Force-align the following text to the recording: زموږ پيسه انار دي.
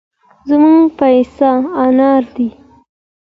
زموږ 0.49 0.81
پيسه 0.99 1.51
انار 1.83 2.23
دي. 2.35 2.47